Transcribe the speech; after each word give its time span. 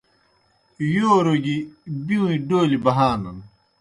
یوروْ 0.93 1.35
گیْ 1.43 1.57
بِیؤں 2.05 2.27
اےْ 2.31 2.37
ڈولیْ 2.47 2.77
بہانَن۔ 2.85 3.37